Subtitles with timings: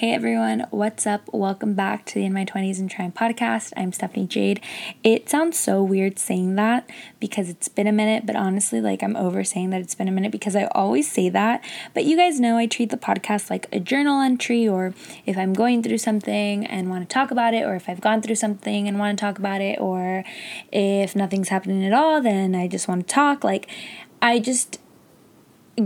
[0.00, 1.28] Hey everyone, what's up?
[1.30, 3.74] Welcome back to the In My 20s and Trying podcast.
[3.76, 4.58] I'm Stephanie Jade.
[5.04, 6.88] It sounds so weird saying that
[7.20, 10.10] because it's been a minute, but honestly, like I'm over saying that it's been a
[10.10, 11.62] minute because I always say that.
[11.92, 14.94] But you guys know I treat the podcast like a journal entry, or
[15.26, 18.22] if I'm going through something and want to talk about it, or if I've gone
[18.22, 20.24] through something and want to talk about it, or
[20.72, 23.44] if nothing's happening at all, then I just want to talk.
[23.44, 23.68] Like,
[24.22, 24.79] I just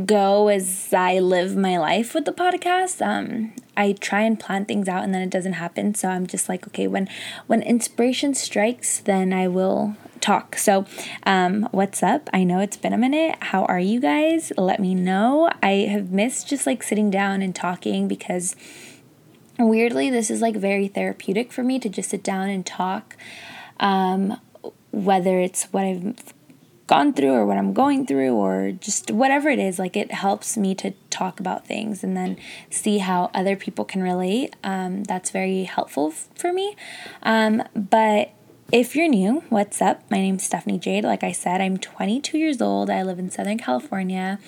[0.07, 3.05] go as I live my life with the podcast.
[3.05, 5.95] Um, I try and plan things out and then it doesn't happen.
[5.95, 7.09] So I'm just like, okay, when
[7.47, 10.57] when inspiration strikes, then I will talk.
[10.57, 10.87] So,
[11.25, 12.31] um, what's up?
[12.33, 13.37] I know it's been a minute.
[13.41, 14.53] How are you guys?
[14.57, 15.51] Let me know.
[15.63, 18.57] I have missed just like sitting down and talking because
[19.59, 23.17] weirdly, this is like very therapeutic for me to just sit down and talk.
[23.81, 24.41] Um,
[24.93, 26.34] whether it's what I've
[26.87, 30.57] gone through or what I'm going through or just whatever it is, like it helps
[30.57, 32.37] me to talk about things and then
[32.71, 34.55] see how other people can relate.
[34.63, 36.77] Um, that's very helpful f- for me.
[37.23, 38.33] Um, but
[38.71, 40.03] if you're new, what's up?
[40.11, 41.05] My name's Stephanie Jade.
[41.05, 42.91] Like I said, I'm 22 years old.
[42.91, 44.39] I live in Southern California.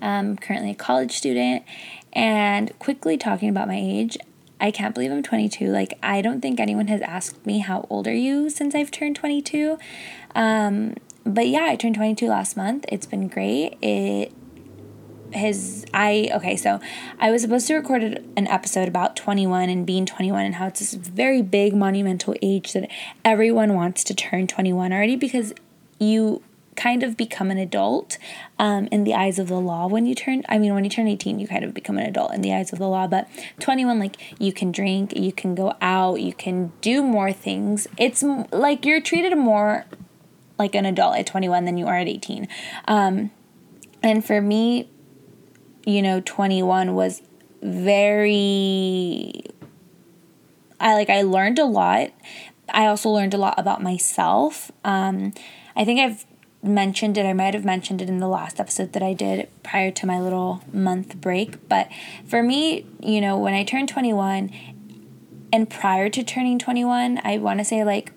[0.00, 1.64] I'm currently a college student.
[2.12, 4.16] And quickly talking about my age,
[4.60, 5.66] I can't believe I'm 22.
[5.68, 9.16] Like, I don't think anyone has asked me how old are you since I've turned
[9.16, 9.78] 22.
[10.34, 12.84] Um, but yeah, I turned 22 last month.
[12.88, 13.78] It's been great.
[13.82, 14.32] It
[15.34, 16.80] has I okay, so
[17.18, 20.80] I was supposed to record an episode about 21 and being 21 and how it's
[20.80, 22.90] this very big monumental age that
[23.24, 25.54] everyone wants to turn 21 already because
[25.98, 26.42] you
[26.76, 28.16] kind of become an adult
[28.58, 31.06] um, in the eyes of the law when you turn i mean when you turn
[31.06, 33.98] 18 you kind of become an adult in the eyes of the law but 21
[33.98, 38.86] like you can drink you can go out you can do more things it's like
[38.86, 39.84] you're treated more
[40.60, 42.46] like an adult at 21 than you are at 18.
[42.86, 43.30] Um,
[44.02, 44.88] and for me,
[45.84, 47.22] you know, 21 was
[47.62, 49.42] very
[50.78, 52.10] I like I learned a lot.
[52.68, 54.70] I also learned a lot about myself.
[54.84, 55.34] Um,
[55.76, 56.24] I think I've
[56.62, 57.26] mentioned it.
[57.26, 60.20] I might have mentioned it in the last episode that I did prior to my
[60.20, 61.68] little month break.
[61.68, 61.88] But
[62.26, 64.50] for me, you know, when I turned 21
[65.52, 68.12] and prior to turning 21, I want to say like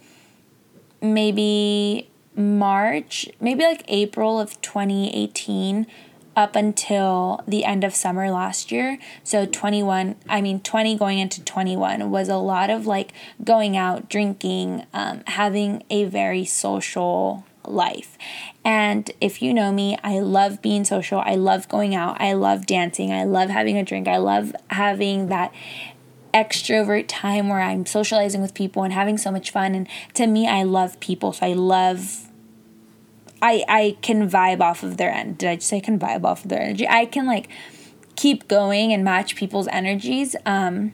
[1.01, 5.87] maybe March, maybe like April of 2018
[6.35, 8.97] up until the end of summer last year.
[9.23, 13.13] So 21, I mean 20 going into 21 was a lot of like
[13.43, 18.17] going out, drinking, um, having a very social life.
[18.65, 21.19] And if you know me, I love being social.
[21.19, 22.19] I love going out.
[22.19, 23.11] I love dancing.
[23.11, 24.07] I love having a drink.
[24.07, 25.53] I love having that
[26.33, 29.75] extrovert time where I'm socializing with people and having so much fun.
[29.75, 31.33] And to me, I love people.
[31.33, 32.22] So I love,
[33.43, 35.37] I, I can vibe off of their end.
[35.37, 36.87] Did I just say I can vibe off of their energy?
[36.87, 37.49] I can like
[38.15, 40.35] keep going and match people's energies.
[40.45, 40.93] Um,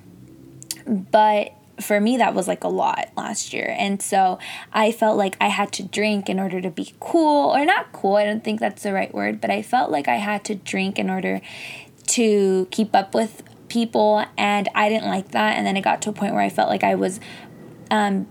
[0.85, 4.37] but for me that was like a lot last year and so
[4.73, 8.17] i felt like i had to drink in order to be cool or not cool
[8.17, 10.99] i don't think that's the right word but i felt like i had to drink
[10.99, 11.39] in order
[12.05, 16.09] to keep up with people and I didn't like that and then it got to
[16.09, 17.19] a point where I felt like I was
[17.89, 18.27] um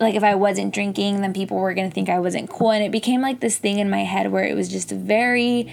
[0.00, 2.70] like if I wasn't drinking then people were going to think I wasn't cool.
[2.70, 5.72] And it became like this thing in my head where it was just very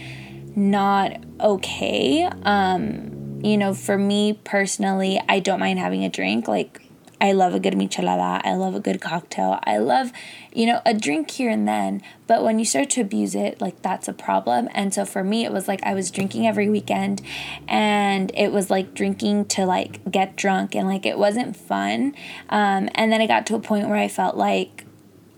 [0.56, 2.24] not okay.
[2.44, 6.48] Um you know for me personally I don't mind having a drink.
[6.48, 6.81] Like
[7.22, 8.42] I love a good michelada.
[8.44, 9.60] I love a good cocktail.
[9.64, 10.12] I love,
[10.52, 12.02] you know, a drink here and then.
[12.26, 14.68] But when you start to abuse it, like that's a problem.
[14.74, 17.22] And so for me, it was like I was drinking every weekend
[17.68, 22.16] and it was like drinking to like get drunk and like it wasn't fun.
[22.50, 24.86] Um, and then it got to a point where I felt like,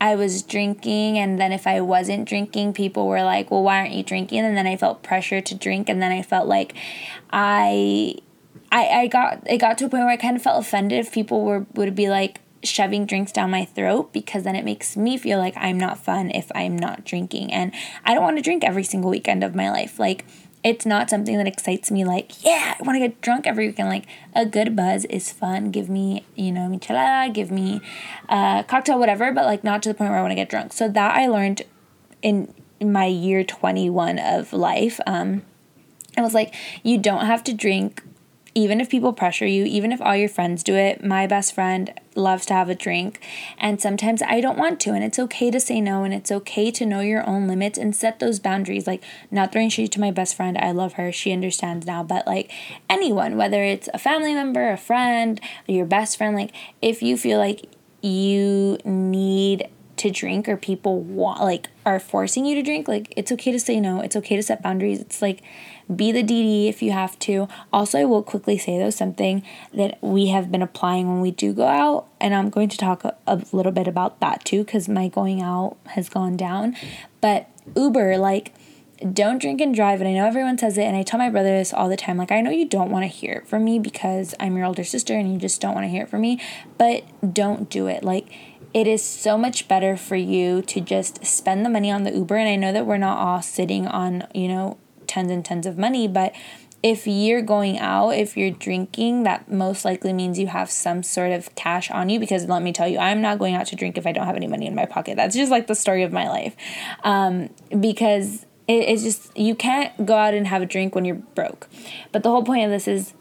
[0.01, 3.93] I was drinking, and then if I wasn't drinking, people were like, Well, why aren't
[3.93, 4.39] you drinking?
[4.39, 6.73] And then I felt pressure to drink, and then I felt like
[7.31, 8.15] I
[8.73, 11.11] I, I got it got to a point where I kind of felt offended if
[11.11, 15.15] people were would be like shoving drinks down my throat because then it makes me
[15.15, 17.53] feel like I'm not fun if I'm not drinking.
[17.53, 17.71] And
[18.03, 19.99] I don't want to drink every single weekend of my life.
[19.99, 20.25] Like
[20.63, 23.89] it's not something that excites me like, yeah, I want to get drunk every weekend.
[23.89, 25.69] Like a good buzz is fun.
[25.69, 27.79] Give me, you know, michelada, give me
[28.27, 30.73] a cocktail, whatever, but like not to the point where I want to get drunk.
[30.73, 31.61] So that I learned
[32.23, 34.99] in my year 21 of life.
[35.05, 35.43] Um,
[36.17, 38.01] I was like, you don't have to drink
[38.55, 41.93] even if people pressure you, even if all your friends do it, my best friend
[42.15, 43.19] loves to have a drink.
[43.57, 44.91] And sometimes I don't want to.
[44.91, 46.03] And it's okay to say no.
[46.03, 48.85] And it's okay to know your own limits and set those boundaries.
[48.85, 50.57] Like, not throwing shade to my best friend.
[50.57, 51.11] I love her.
[51.11, 52.03] She understands now.
[52.03, 52.51] But like
[52.89, 56.51] anyone, whether it's a family member, a friend, your best friend, like
[56.81, 57.65] if you feel like
[58.01, 63.31] you need to drink or people want like are forcing you to drink, like it's
[63.31, 64.01] okay to say no.
[64.01, 64.99] It's okay to set boundaries.
[64.99, 65.41] It's like
[65.93, 67.47] be the DD if you have to.
[67.71, 69.43] Also, I will quickly say though something
[69.73, 73.03] that we have been applying when we do go out, and I'm going to talk
[73.03, 76.75] a, a little bit about that too because my going out has gone down.
[77.21, 78.53] But Uber, like,
[79.11, 79.99] don't drink and drive.
[79.99, 82.17] And I know everyone says it, and I tell my brother this all the time.
[82.17, 84.83] Like, I know you don't want to hear it from me because I'm your older
[84.83, 86.41] sister and you just don't want to hear it from me,
[86.77, 87.03] but
[87.33, 88.03] don't do it.
[88.03, 88.29] Like,
[88.73, 92.35] it is so much better for you to just spend the money on the Uber.
[92.35, 94.77] And I know that we're not all sitting on, you know,
[95.13, 96.33] tons and tons of money, but
[96.81, 101.31] if you're going out, if you're drinking, that most likely means you have some sort
[101.31, 102.19] of cash on you.
[102.19, 104.35] Because let me tell you, I'm not going out to drink if I don't have
[104.35, 105.15] any money in my pocket.
[105.15, 106.57] That's just like the story of my life.
[107.05, 111.15] Um, because it, it's just, you can't go out and have a drink when you're
[111.15, 111.69] broke.
[112.11, 113.13] But the whole point of this is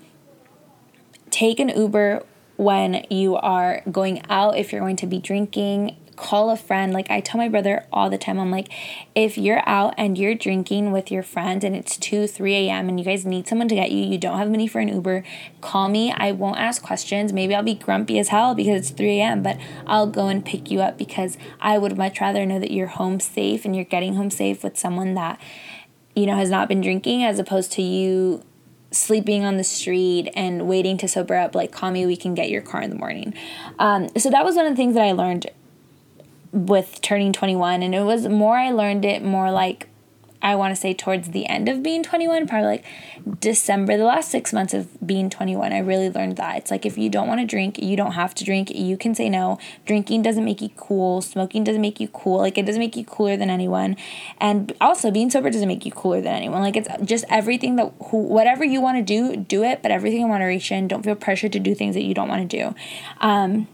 [1.30, 2.24] take an Uber
[2.56, 6.93] when you are going out, if you're going to be drinking, call a friend.
[6.93, 8.69] Like I tell my brother all the time, I'm like,
[9.14, 12.88] if you're out and you're drinking with your friend and it's 2, 3 a.m.
[12.88, 15.25] and you guys need someone to get you, you don't have money for an Uber,
[15.61, 16.12] call me.
[16.12, 17.32] I won't ask questions.
[17.32, 20.70] Maybe I'll be grumpy as hell because it's 3 a.m., but I'll go and pick
[20.70, 24.14] you up because I would much rather know that you're home safe and you're getting
[24.14, 25.41] home safe with someone that,
[26.14, 28.43] you know, has not been drinking as opposed to you
[28.91, 32.50] sleeping on the street and waiting to sober up like call me we can get
[32.50, 33.32] your car in the morning
[33.79, 35.47] um, so that was one of the things that i learned
[36.52, 39.88] with turning 21 and it was more I learned it more like
[40.43, 42.84] I want to say towards the end of being 21, probably like
[43.38, 46.56] December, the last six months of being 21, I really learned that.
[46.56, 48.69] It's like if you don't want to drink, you don't have to drink.
[48.70, 49.58] You can say no.
[49.87, 51.22] Drinking doesn't make you cool.
[51.22, 52.38] Smoking doesn't make you cool.
[52.38, 53.96] Like it doesn't make you cooler than anyone.
[54.38, 56.60] And also, being sober doesn't make you cooler than anyone.
[56.60, 60.22] Like it's just everything that, who, whatever you want to do, do it, but everything
[60.22, 60.88] in moderation.
[60.88, 62.75] Don't feel pressured to do things that you don't want to do.
[63.20, 63.69] Um,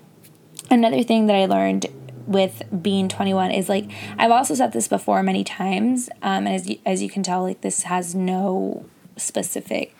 [0.70, 1.86] another thing that I learned
[2.28, 6.68] with being 21 is like I've also said this before many times um, and as
[6.68, 8.84] you, as you can tell like this has no
[9.16, 9.94] specific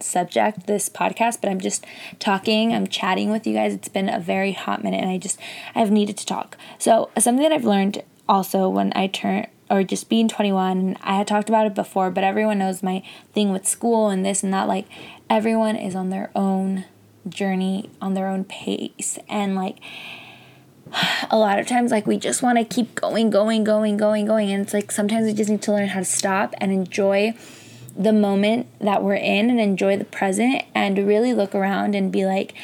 [0.00, 1.84] subject this podcast but I'm just
[2.18, 3.74] talking I'm chatting with you guys.
[3.74, 5.38] It's been a very hot minute and I just
[5.74, 6.56] I've needed to talk.
[6.78, 11.26] So something that I've learned also when I turn or just being 21 I had
[11.26, 13.02] talked about it before but everyone knows my
[13.34, 14.86] thing with school and this and that like
[15.28, 16.86] everyone is on their own
[17.28, 19.78] journey on their own pace and like
[21.30, 24.50] a lot of times like we just want to keep going going going going going
[24.50, 27.34] and it's like sometimes we just need to learn how to stop and enjoy
[27.96, 32.24] the moment that we're in and enjoy the present and really look around and be
[32.24, 32.54] like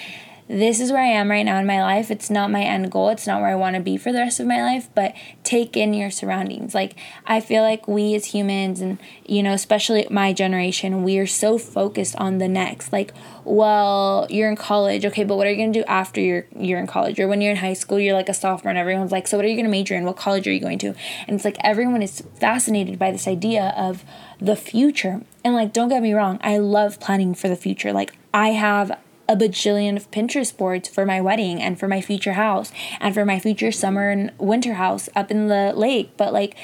[0.48, 2.10] this is where I am right now in my life.
[2.10, 3.10] It's not my end goal.
[3.10, 5.14] It's not where I want to be for the rest of my life, but
[5.44, 6.74] take in your surroundings.
[6.74, 6.94] Like,
[7.26, 11.58] I feel like we as humans, and, you know, especially my generation, we are so
[11.58, 12.92] focused on the next.
[12.94, 13.12] Like,
[13.44, 15.04] well, you're in college.
[15.04, 17.20] Okay, but what are you going to do after you're, you're in college?
[17.20, 19.44] Or when you're in high school, you're like a sophomore, and everyone's like, so what
[19.44, 20.04] are you going to major in?
[20.04, 20.94] What college are you going to?
[21.26, 24.02] And it's like everyone is fascinated by this idea of
[24.40, 25.20] the future.
[25.44, 27.92] And, like, don't get me wrong, I love planning for the future.
[27.92, 28.98] Like, I have
[29.28, 33.24] a bajillion of Pinterest boards for my wedding and for my future house and for
[33.24, 36.10] my future summer and winter house up in the lake.
[36.16, 36.56] But like,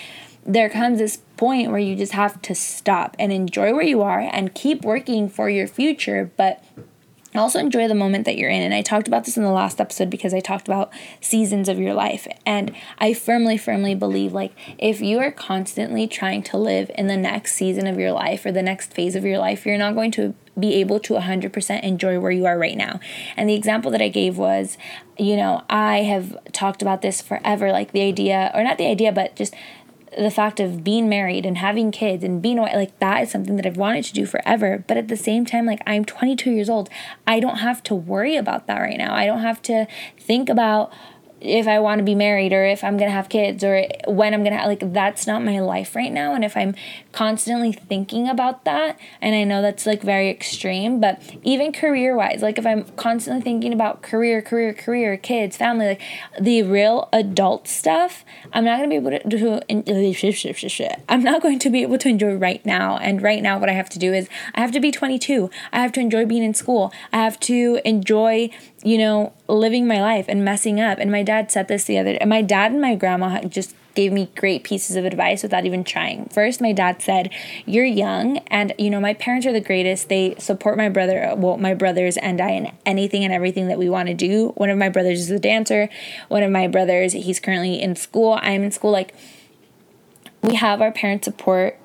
[0.46, 4.20] there comes this point where you just have to stop and enjoy where you are
[4.20, 6.62] and keep working for your future, but
[7.40, 8.62] also enjoy the moment that you're in.
[8.62, 11.78] And I talked about this in the last episode because I talked about seasons of
[11.78, 12.26] your life.
[12.46, 17.16] And I firmly, firmly believe like if you are constantly trying to live in the
[17.16, 20.10] next season of your life or the next phase of your life, you're not going
[20.12, 23.00] to be able to 100% enjoy where you are right now.
[23.36, 24.78] And the example that I gave was,
[25.18, 29.10] you know, I have talked about this forever like the idea, or not the idea,
[29.10, 29.54] but just
[30.16, 33.66] the fact of being married and having kids and being like that is something that
[33.66, 34.84] I've wanted to do forever.
[34.86, 36.88] But at the same time, like I'm 22 years old,
[37.26, 39.14] I don't have to worry about that right now.
[39.14, 39.86] I don't have to
[40.18, 40.92] think about
[41.44, 44.32] if I want to be married or if I'm going to have kids or when
[44.32, 46.74] I'm going to like that's not my life right now and if I'm
[47.12, 52.58] constantly thinking about that and I know that's like very extreme but even career-wise like
[52.58, 56.02] if I'm constantly thinking about career career career kids family like
[56.40, 59.60] the real adult stuff I'm not going to be able to do.
[61.08, 63.72] I'm not going to be able to enjoy right now and right now what I
[63.72, 66.54] have to do is I have to be 22 I have to enjoy being in
[66.54, 68.50] school I have to enjoy
[68.84, 70.98] you know, living my life and messing up.
[70.98, 72.18] And my dad said this the other day.
[72.18, 75.84] And my dad and my grandma just gave me great pieces of advice without even
[75.84, 76.26] trying.
[76.26, 77.30] First, my dad said,
[77.64, 80.08] You're young, and you know, my parents are the greatest.
[80.08, 83.78] They support my brother, uh, well, my brothers and I in anything and everything that
[83.78, 84.48] we want to do.
[84.56, 85.88] One of my brothers is a dancer.
[86.28, 88.38] One of my brothers, he's currently in school.
[88.42, 88.90] I'm in school.
[88.90, 89.14] Like,
[90.42, 91.78] we have our parents' support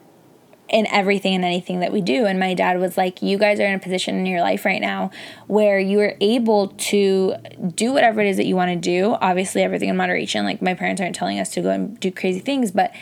[0.69, 2.25] in everything and anything that we do.
[2.25, 4.81] And my dad was like, You guys are in a position in your life right
[4.81, 5.11] now
[5.47, 7.35] where you are able to
[7.75, 9.15] do whatever it is that you want to do.
[9.21, 10.45] Obviously, everything in moderation.
[10.45, 12.93] Like, my parents aren't telling us to go and do crazy things, but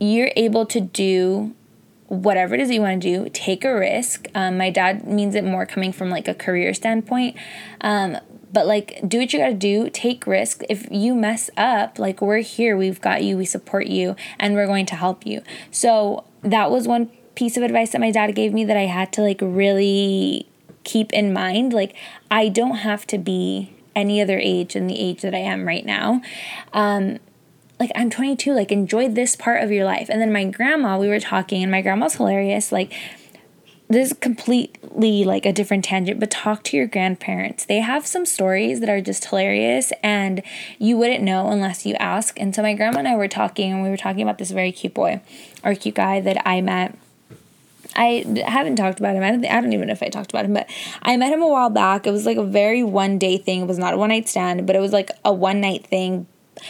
[0.00, 1.54] you're able to do
[2.06, 4.26] whatever it is that you want to do, take a risk.
[4.34, 7.36] Um, my dad means it more coming from like a career standpoint.
[7.82, 8.16] Um,
[8.52, 12.20] but like do what you got to do take risks if you mess up like
[12.20, 16.24] we're here we've got you we support you and we're going to help you so
[16.42, 19.22] that was one piece of advice that my dad gave me that i had to
[19.22, 20.48] like really
[20.84, 21.94] keep in mind like
[22.30, 25.84] i don't have to be any other age than the age that i am right
[25.84, 26.20] now
[26.72, 27.18] um,
[27.80, 30.08] like I'm 22, like enjoy this part of your life.
[30.08, 32.72] And then my grandma, we were talking, and my grandma's hilarious.
[32.72, 32.92] Like,
[33.88, 37.64] this is completely like a different tangent, but talk to your grandparents.
[37.64, 40.42] They have some stories that are just hilarious, and
[40.78, 42.38] you wouldn't know unless you ask.
[42.38, 44.72] And so, my grandma and I were talking, and we were talking about this very
[44.72, 45.20] cute boy
[45.64, 46.98] or cute guy that I met.
[47.96, 49.22] I haven't talked about him.
[49.22, 50.68] I don't, I don't even know if I talked about him, but
[51.02, 52.06] I met him a while back.
[52.06, 53.62] It was like a very one day thing.
[53.62, 56.26] It was not a one night stand, but it was like a one night thing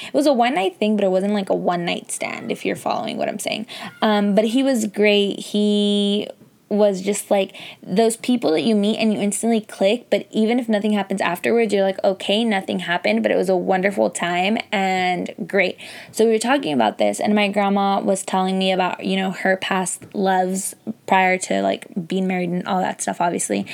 [0.06, 2.64] it was a one night thing, but it wasn't like a one night stand, if
[2.64, 3.66] you're following what I'm saying.
[4.02, 5.38] Um, but he was great.
[5.40, 6.28] He
[6.68, 10.68] was just like those people that you meet and you instantly click, but even if
[10.68, 15.34] nothing happens afterwards, you're like, okay, nothing happened, but it was a wonderful time and
[15.46, 15.78] great.
[16.12, 19.30] So we were talking about this, and my grandma was telling me about, you know,
[19.30, 20.74] her past loves
[21.06, 23.66] prior to like being married and all that stuff, obviously.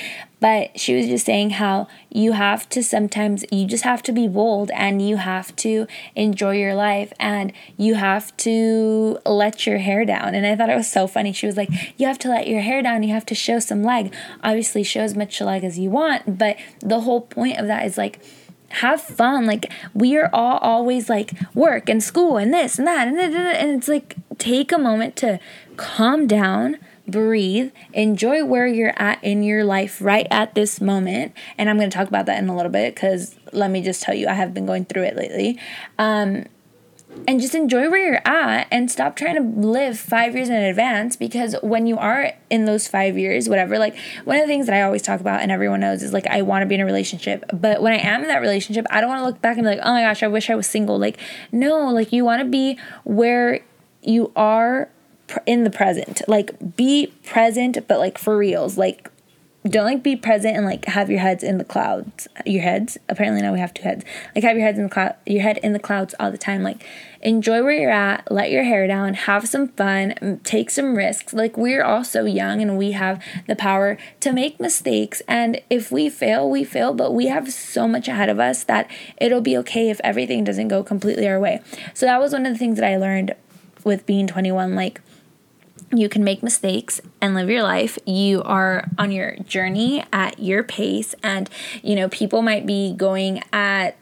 [0.45, 4.29] But she was just saying how you have to sometimes, you just have to be
[4.29, 10.05] bold and you have to enjoy your life and you have to let your hair
[10.05, 10.35] down.
[10.35, 11.33] And I thought it was so funny.
[11.33, 13.83] She was like, You have to let your hair down, you have to show some
[13.83, 14.15] leg.
[14.43, 17.97] Obviously, show as much leg as you want, but the whole point of that is
[17.97, 18.21] like,
[18.69, 19.47] have fun.
[19.47, 23.79] Like we are all always like work and school and this and that and, and
[23.79, 25.41] it's like take a moment to
[25.79, 31.33] calm down, breathe, enjoy where you're at in your life right at this moment.
[31.59, 34.03] And I'm going to talk about that in a little bit because let me just
[34.03, 35.59] tell you, I have been going through it lately.
[35.99, 36.47] Um,
[37.29, 41.17] and just enjoy where you're at and stop trying to live five years in advance
[41.17, 44.75] because when you are in those five years, whatever, like one of the things that
[44.75, 46.85] I always talk about and everyone knows is like I want to be in a
[46.85, 47.45] relationship.
[47.53, 49.71] But when I am in that relationship, I don't want to look back and be
[49.71, 50.99] like, oh my gosh, I wish I was single.
[50.99, 51.19] Like,
[51.53, 53.61] no, like you want to be where
[54.03, 54.91] you are
[55.47, 56.23] in the present.
[56.29, 58.77] Like be present, but like for reals.
[58.79, 59.11] Like
[59.67, 62.29] don't like be present and like have your heads in the clouds.
[62.45, 62.99] Your heads.
[63.09, 64.05] Apparently now we have two heads.
[64.35, 65.15] Like have your heads in the cloud.
[65.25, 66.63] Your head in the clouds all the time.
[66.63, 66.87] Like
[67.23, 68.31] enjoy where you're at.
[68.31, 69.15] Let your hair down.
[69.15, 70.41] Have some fun.
[70.45, 71.33] Take some risks.
[71.33, 75.23] Like we're all so young and we have the power to make mistakes.
[75.27, 76.93] And if we fail, we fail.
[76.93, 80.69] But we have so much ahead of us that it'll be okay if everything doesn't
[80.69, 81.63] go completely our way.
[81.95, 83.35] So that was one of the things that I learned
[83.83, 84.75] with being 21.
[84.75, 85.01] Like
[85.97, 87.99] you can make mistakes and live your life.
[88.07, 91.49] You are on your journey at your pace, and
[91.83, 93.97] you know, people might be going at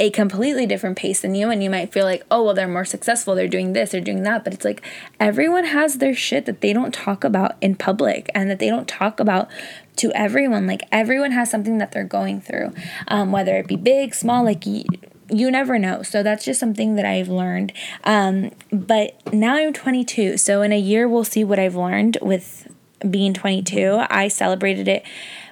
[0.00, 2.84] a completely different pace than you, and you might feel like, oh, well, they're more
[2.84, 4.42] successful, they're doing this, they're doing that.
[4.44, 4.82] But it's like
[5.20, 8.88] everyone has their shit that they don't talk about in public and that they don't
[8.88, 9.48] talk about
[9.96, 10.66] to everyone.
[10.66, 12.72] Like, everyone has something that they're going through,
[13.06, 14.64] um, whether it be big, small, like,
[15.30, 16.02] you never know.
[16.02, 17.72] So that's just something that I've learned.
[18.04, 20.36] Um, but now I'm 22.
[20.36, 22.68] So in a year, we'll see what I've learned with
[23.08, 24.04] being 22.
[24.10, 25.04] I celebrated it.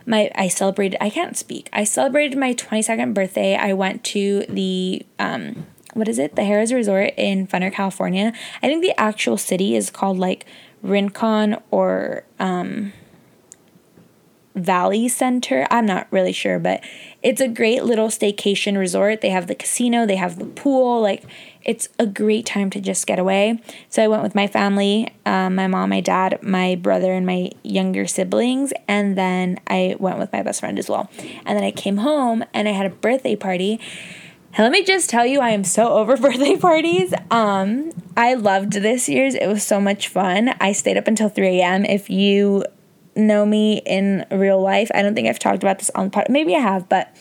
[0.05, 0.99] My I celebrated.
[1.01, 1.69] I can't speak.
[1.73, 3.55] I celebrated my 22nd birthday.
[3.55, 6.37] I went to the um, what is it?
[6.37, 8.33] The Harrah's Resort in Funner, California.
[8.63, 10.47] I think the actual city is called like
[10.83, 12.93] Rincon or um,
[14.55, 15.67] Valley Center.
[15.71, 16.83] I'm not really sure, but
[17.23, 19.21] it's a great little staycation resort.
[19.21, 21.01] They have the casino, they have the pool.
[21.01, 21.25] Like,
[21.65, 23.61] it's a great time to just get away.
[23.89, 27.51] So I went with my family um, my mom, my dad, my brother, and my
[27.63, 28.73] younger siblings.
[28.89, 31.11] And then I went with my best friend as well.
[31.47, 33.81] And then I came home and I had a birthday party.
[34.55, 37.15] And let me just tell you, I am so over birthday parties.
[37.31, 39.35] Um, I loved this year's.
[39.35, 40.51] It was so much fun.
[40.61, 41.85] I stayed up until 3 a.m.
[41.85, 42.65] If you
[43.15, 46.27] know me in real life, I don't think I've talked about this on the pod.
[46.29, 47.15] Maybe I have, but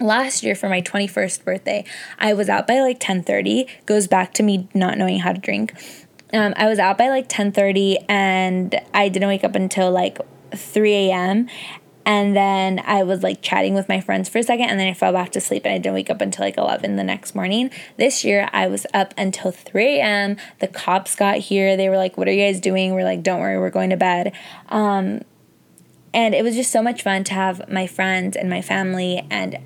[0.00, 1.84] last year for my 21st birthday,
[2.18, 3.66] I was out by like 10:30.
[3.86, 5.72] Goes back to me not knowing how to drink.
[6.32, 10.18] Um, I was out by like 10:30 and I didn't wake up until like
[10.54, 11.48] 3 a.m.
[12.08, 14.94] And then I was like chatting with my friends for a second and then I
[14.94, 17.70] fell back to sleep and I didn't wake up until like 11 the next morning.
[17.98, 20.38] This year I was up until 3 a.m.
[20.60, 21.76] The cops got here.
[21.76, 22.94] They were like, What are you guys doing?
[22.94, 24.32] We're like, Don't worry, we're going to bed.
[24.70, 25.20] Um,
[26.14, 29.58] and it was just so much fun to have my friends and my family and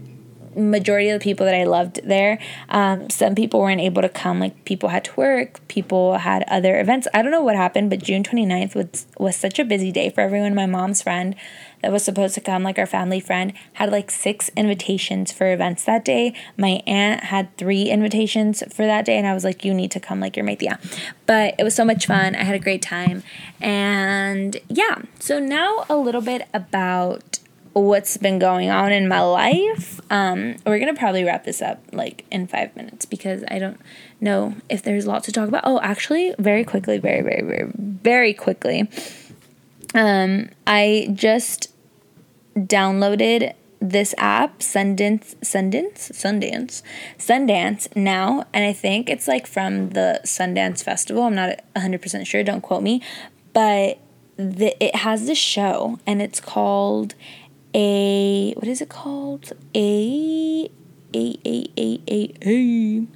[0.56, 2.40] majority of the people that I loved there.
[2.68, 6.80] Um, some people weren't able to come, like people had to work, people had other
[6.80, 7.06] events.
[7.14, 10.20] I don't know what happened, but June 29th was, was such a busy day for
[10.20, 10.54] everyone.
[10.54, 11.36] My mom's friend
[11.82, 15.84] that was supposed to come, like our family friend, had like six invitations for events
[15.84, 16.34] that day.
[16.56, 20.00] My aunt had three invitations for that day, and I was like, You need to
[20.00, 20.52] come, like, you're my.
[21.26, 22.34] But it was so much fun.
[22.34, 23.22] I had a great time.
[23.60, 27.38] And yeah, so now a little bit about
[27.72, 30.00] what's been going on in my life.
[30.10, 33.80] Um, we're gonna probably wrap this up like in five minutes because I don't
[34.20, 35.62] know if there's a lot to talk about.
[35.64, 38.90] Oh, actually, very quickly, very, very, very, very quickly.
[39.94, 41.71] Um, I just
[42.56, 46.82] downloaded this app, Sundance, Sundance, Sundance,
[47.18, 51.24] Sundance now, and I think it's like from the Sundance Festival.
[51.24, 53.02] I'm not 100% sure, don't quote me,
[53.52, 53.98] but
[54.36, 57.14] the, it has this show and it's called
[57.74, 59.52] a what is it called?
[59.74, 60.70] A
[61.14, 63.06] a a a a a.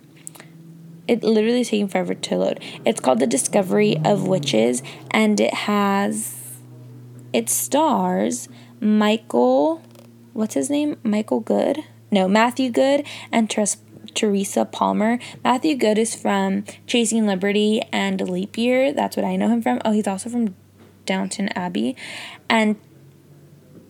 [1.08, 2.60] It literally is taking forever to load.
[2.84, 6.58] It's called The Discovery of Witches, and it has
[7.32, 8.48] it stars
[8.80, 9.83] Michael.
[10.33, 10.97] What's his name?
[11.02, 11.85] Michael Goode.
[12.11, 13.50] No, Matthew Goode and
[14.14, 15.18] Teresa Palmer.
[15.42, 18.92] Matthew Goode is from Chasing Liberty and Leap Year.
[18.92, 19.80] That's what I know him from.
[19.85, 20.54] Oh, he's also from
[21.04, 21.97] Downton Abbey.
[22.49, 22.76] And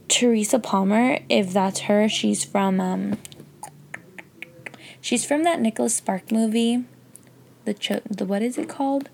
[0.08, 3.18] Teresa Palmer, if that's her, she's from um
[5.00, 6.84] she's from that Nicholas Spark movie.
[7.64, 9.08] The cho- the what is it called?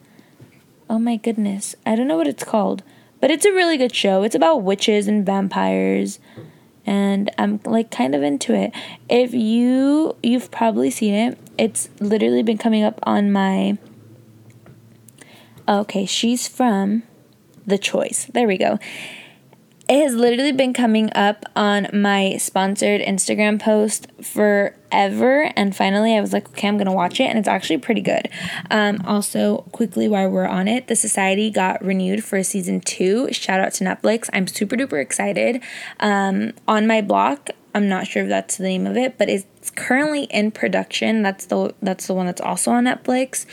[0.90, 1.74] Oh my goodness.
[1.86, 2.82] I don't know what it's called,
[3.22, 4.24] but it's a really good show.
[4.24, 6.18] It's about witches and vampires
[6.84, 8.74] and I'm like kind of into it.
[9.08, 11.38] If you you've probably seen it.
[11.56, 13.78] It's literally been coming up on my
[15.68, 17.04] Okay, she's from
[17.64, 18.24] The Choice.
[18.24, 18.80] There we go.
[19.92, 25.52] It has literally been coming up on my sponsored Instagram post forever.
[25.54, 27.24] And finally, I was like, okay, I'm going to watch it.
[27.24, 28.30] And it's actually pretty good.
[28.70, 33.30] Um, also, quickly while we're on it, The Society got renewed for season two.
[33.34, 34.30] Shout out to Netflix.
[34.32, 35.62] I'm super duper excited.
[36.00, 39.70] Um, on my block, I'm not sure if that's the name of it, but it's
[39.76, 41.20] currently in production.
[41.20, 43.44] That's the that's the one that's also on Netflix.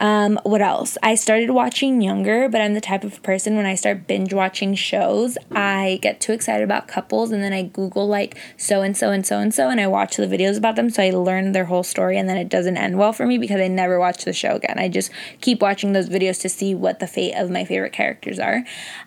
[0.00, 0.96] Um, what else?
[1.02, 4.74] I started watching younger, but I'm the type of person when I start binge watching
[4.74, 9.12] shows, I get too excited about couples and then I Google like so and so
[9.12, 11.66] and so and so and I watch the videos about them so I learn their
[11.66, 14.32] whole story and then it doesn't end well for me because I never watch the
[14.32, 14.78] show again.
[14.78, 15.10] I just
[15.42, 18.64] keep watching those videos to see what the fate of my favorite characters are.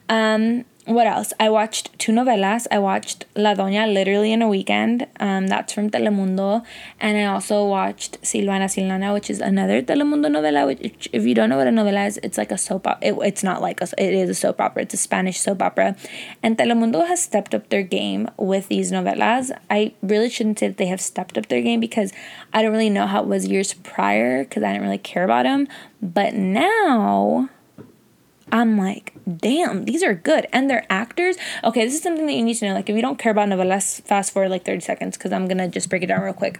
[0.10, 1.32] Um, what else?
[1.40, 2.68] I watched two novelas.
[2.70, 5.08] I watched La Doña literally in a weekend.
[5.20, 6.66] Um, that's from Telemundo.
[7.00, 10.68] And I also watched Silvana Silvana, which is another Telemundo novela.
[10.68, 13.08] Which, if you don't know what a novela is, it's like a soap opera.
[13.08, 14.82] It, it's not like a, it is a soap opera.
[14.82, 15.96] It's a Spanish soap opera.
[16.42, 19.58] And Telemundo has stepped up their game with these novelas.
[19.70, 22.12] I really shouldn't say that they have stepped up their game because
[22.52, 25.44] I don't really know how it was years prior because I didn't really care about
[25.44, 25.70] them.
[26.02, 27.50] But now
[28.54, 30.46] I'm like, damn, these are good.
[30.54, 31.38] And they're actors.
[31.64, 32.76] Okay, this is something that you need to know.
[32.76, 35.58] Like, if you don't care about novelas, fast forward like 30 seconds because I'm going
[35.58, 36.60] to just break it down real quick.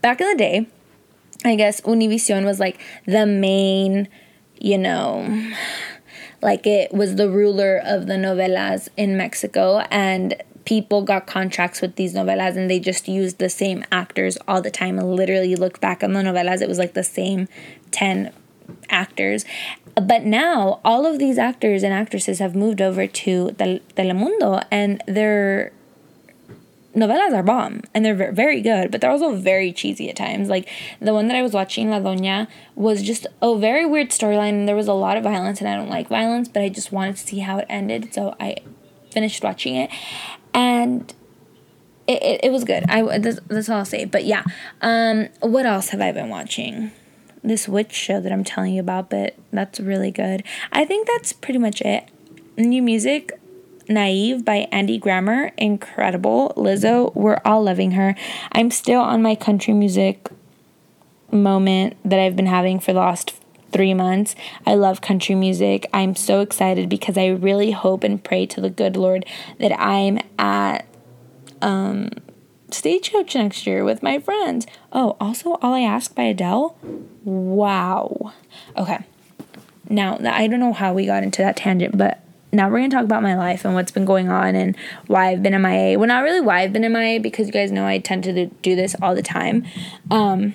[0.00, 0.68] Back in the day,
[1.44, 4.06] I guess Univision was like the main,
[4.60, 5.52] you know,
[6.42, 9.78] like it was the ruler of the novelas in Mexico.
[9.90, 14.62] And people got contracts with these novelas and they just used the same actors all
[14.62, 14.96] the time.
[14.96, 17.48] Literally, look back on the novelas, it was like the same
[17.90, 18.32] 10
[18.88, 19.44] actors.
[19.94, 25.72] But now all of these actors and actresses have moved over to Telemundo and their
[26.94, 30.48] novelas are bomb and they're very good, but they're also very cheesy at times.
[30.48, 30.68] Like
[31.00, 34.68] the one that I was watching, La Doña, was just a very weird storyline and
[34.68, 37.16] there was a lot of violence and I don't like violence, but I just wanted
[37.16, 38.14] to see how it ended.
[38.14, 38.56] So I
[39.10, 39.90] finished watching it
[40.54, 41.12] and
[42.06, 42.84] it, it, it was good.
[42.88, 44.04] I that's, that's all I'll say.
[44.04, 44.42] But yeah,
[44.80, 46.92] um, what else have I been watching?
[47.42, 50.42] This witch show that I'm telling you about, but that's really good.
[50.72, 52.08] I think that's pretty much it.
[52.56, 53.32] New music,
[53.88, 56.52] Naive by Andy Grammer, incredible.
[56.56, 58.14] Lizzo, we're all loving her.
[58.52, 60.28] I'm still on my country music
[61.30, 63.34] moment that I've been having for the last
[63.72, 64.34] three months.
[64.66, 65.88] I love country music.
[65.92, 69.24] I'm so excited because I really hope and pray to the good Lord
[69.58, 70.86] that I'm at
[71.62, 72.10] um,
[72.72, 74.66] Stagecoach next year with my friends.
[74.92, 76.76] Oh, also, All I Ask by Adele.
[77.24, 78.32] Wow.
[78.76, 78.98] Okay.
[79.88, 82.96] Now, I don't know how we got into that tangent, but now we're going to
[82.96, 85.98] talk about my life and what's been going on and why I've been in MIA.
[85.98, 88.46] Well, not really why I've been in MIA because you guys know I tend to
[88.46, 89.66] do this all the time.
[90.10, 90.54] Um,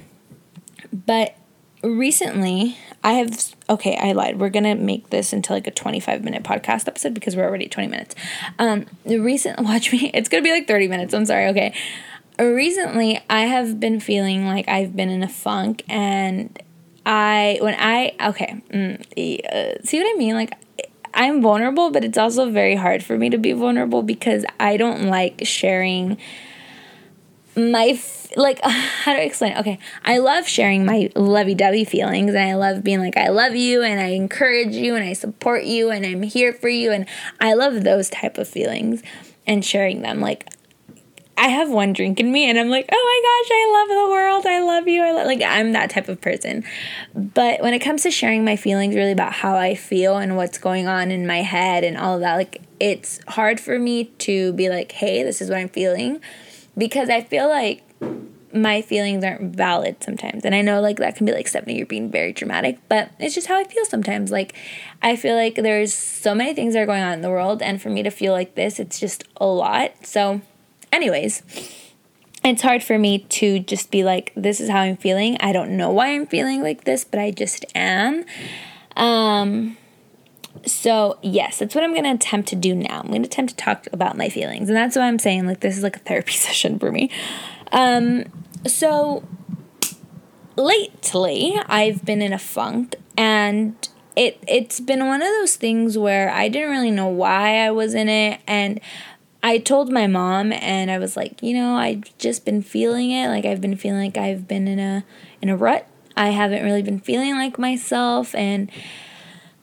[0.92, 1.36] but
[1.84, 4.40] recently, I have okay, I lied.
[4.40, 7.90] We're gonna make this into like a 25 minute podcast episode because we're already 20
[7.90, 8.16] minutes.
[8.60, 11.14] Um recent watch me, it's gonna be like 30 minutes.
[11.14, 11.74] I'm sorry, okay.
[12.40, 16.62] recently I have been feeling like I've been in a funk and
[17.06, 20.36] I when I okay, mm, uh, see what I mean?
[20.36, 20.54] Like
[21.14, 25.06] I'm vulnerable, but it's also very hard for me to be vulnerable because I don't
[25.06, 26.18] like sharing
[27.58, 29.54] my f- like how do I explain?
[29.54, 29.60] It?
[29.60, 33.82] Okay, I love sharing my lovey-dovey feelings and I love being like I love you
[33.82, 37.08] and I encourage you and I support you and I'm here for you and
[37.40, 39.02] I love those type of feelings
[39.46, 40.48] and sharing them like
[41.40, 44.12] I have one drink in me and I'm like, oh my gosh, I love the
[44.12, 44.46] world.
[44.48, 45.04] I love you.
[45.04, 46.64] I like, I'm that type of person.
[47.14, 50.58] But when it comes to sharing my feelings, really about how I feel and what's
[50.58, 54.52] going on in my head and all of that, like, it's hard for me to
[54.54, 56.22] be like, hey, this is what I'm feeling
[56.78, 57.84] because I feel like
[58.54, 60.46] my feelings aren't valid sometimes.
[60.46, 63.36] And I know like that can be like Stephanie, you're being very dramatic, but it's
[63.36, 64.32] just how I feel sometimes.
[64.32, 64.56] Like
[65.02, 67.82] I feel like there's so many things that are going on in the world and
[67.82, 70.06] for me to feel like this, it's just a lot.
[70.06, 70.42] So
[70.92, 71.44] anyways,
[72.44, 75.38] it's hard for me to just be like, this is how I'm feeling.
[75.40, 78.24] I don't know why I'm feeling like this, but I just am.
[78.96, 79.78] Um,
[80.66, 83.00] so, yes, that's what I'm going to attempt to do now.
[83.00, 84.70] I'm going to attempt to talk about my feelings.
[84.70, 87.10] And that's why I'm saying, like, this is like a therapy session for me.
[87.72, 88.26] Um,
[88.66, 89.24] so,
[90.56, 93.76] lately, I've been in a funk and
[94.16, 97.94] it it's been one of those things where I didn't really know why I was
[97.94, 98.80] in it and
[99.44, 103.30] I told my mom and I was like, you know, I've just been feeling it.
[103.30, 105.06] Like I've been feeling like I've been in a
[105.42, 105.88] in a rut.
[106.18, 108.72] I haven't really been feeling like myself and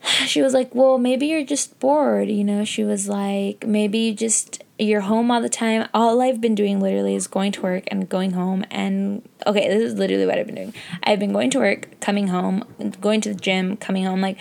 [0.26, 4.14] she was like, "Well, maybe you're just bored." You know, she was like, "Maybe you
[4.14, 5.88] just you're home all the time.
[5.94, 9.82] All I've been doing literally is going to work and going home and okay, this
[9.82, 10.74] is literally what I've been doing.
[11.04, 12.64] I've been going to work, coming home,
[13.00, 14.38] going to the gym, coming home like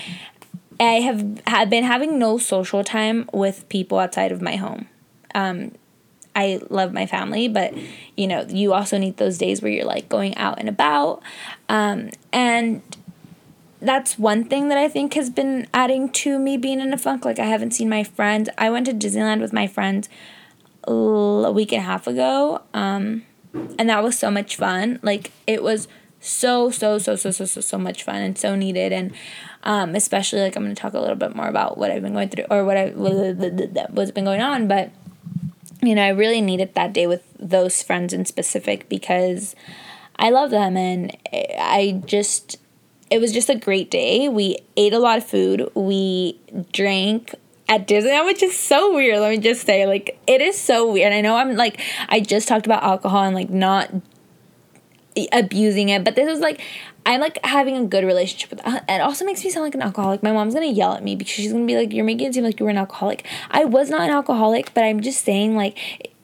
[0.79, 4.87] I have have been having no social time with people outside of my home
[5.33, 5.71] um,
[6.35, 7.73] I love my family, but
[8.17, 11.21] you know, you also need those days where you're like going out and about.
[11.69, 12.81] Um, and
[13.85, 17.25] that's one thing that I think has been adding to me being in a funk.
[17.25, 18.49] Like, I haven't seen my friends.
[18.57, 20.09] I went to Disneyland with my friends
[20.85, 23.23] a week and a half ago, um,
[23.77, 24.99] and that was so much fun.
[25.01, 25.87] Like, it was
[26.19, 28.91] so, so, so, so, so, so, so much fun and so needed.
[28.91, 29.13] And
[29.63, 32.13] um, especially, like, I'm going to talk a little bit more about what I've been
[32.13, 34.91] going through or what I what's been going on, but
[35.81, 39.53] you know, I really needed that day with those friends in specific because
[40.15, 42.57] I love them and I just
[43.13, 44.27] it was just a great day.
[44.27, 45.69] We ate a lot of food.
[45.75, 46.39] We
[46.71, 47.35] drank
[47.69, 49.19] at Disneyland, which is so weird.
[49.19, 51.13] Let me just say, like, it is so weird.
[51.13, 53.91] I know I'm like, I just talked about alcohol and like not
[55.31, 56.59] abusing it, but this is like,
[57.05, 58.83] I'm like having a good relationship with that.
[58.89, 60.23] It also makes me sound like an alcoholic.
[60.23, 62.43] My mom's gonna yell at me because she's gonna be like, You're making it seem
[62.43, 63.27] like you were an alcoholic.
[63.51, 66.17] I was not an alcoholic, but I'm just saying, like,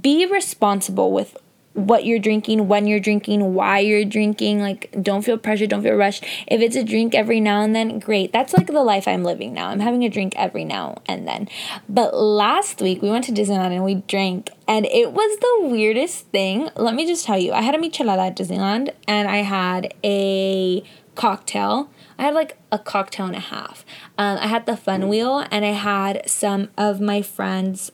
[0.00, 1.36] be responsible with
[1.86, 4.60] what you're drinking, when you're drinking, why you're drinking.
[4.60, 6.24] Like, don't feel pressure, don't feel rushed.
[6.46, 8.32] If it's a drink every now and then, great.
[8.32, 9.68] That's like the life I'm living now.
[9.68, 11.48] I'm having a drink every now and then.
[11.88, 16.26] But last week, we went to Disneyland and we drank, and it was the weirdest
[16.26, 16.68] thing.
[16.76, 20.82] Let me just tell you, I had a michelada at Disneyland, and I had a
[21.14, 21.90] cocktail.
[22.18, 23.84] I had like a cocktail and a half.
[24.16, 27.92] Um, I had the fun wheel, and I had some of my friends'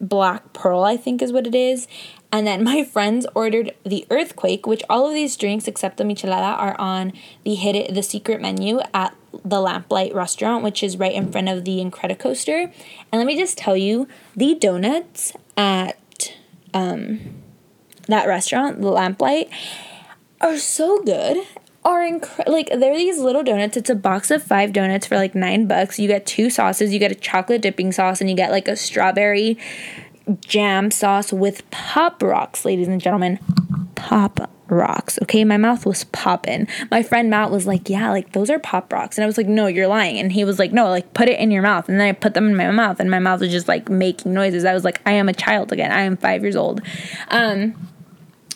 [0.00, 1.86] black pearl, I think is what it is,
[2.34, 6.58] and then my friends ordered the earthquake, which all of these drinks except the michelada
[6.58, 7.12] are on
[7.44, 11.64] the hidden the secret menu at the Lamplight restaurant, which is right in front of
[11.64, 12.72] the Incredicoaster.
[13.12, 16.34] And let me just tell you, the donuts at
[16.74, 17.20] um,
[18.08, 19.48] that restaurant, the Lamplight,
[20.40, 21.46] are so good
[21.84, 22.52] are incredible.
[22.52, 23.76] Like they're these little donuts.
[23.76, 25.98] It's a box of five donuts for like nine bucks.
[25.98, 26.92] You get two sauces.
[26.92, 29.58] You get a chocolate dipping sauce, and you get like a strawberry
[30.40, 33.38] jam sauce with pop rocks, ladies and gentlemen.
[33.94, 35.18] Pop rocks.
[35.22, 36.66] Okay, my mouth was popping.
[36.90, 39.46] My friend Matt was like, "Yeah, like those are pop rocks," and I was like,
[39.46, 42.00] "No, you're lying." And he was like, "No, like put it in your mouth." And
[42.00, 44.64] then I put them in my mouth, and my mouth was just like making noises.
[44.64, 45.92] I was like, "I am a child again.
[45.92, 46.80] I am five years old."
[47.28, 47.74] Um,